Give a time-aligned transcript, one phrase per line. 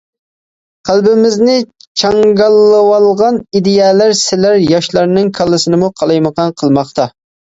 [0.87, 1.57] قەلبىمىزنى
[2.03, 7.07] چاڭگاللىۋالغان ئىدىيەلەر سىلەر ياشلارنىڭ كاللىسىنىمۇ قالايمىقان قىلماقتا.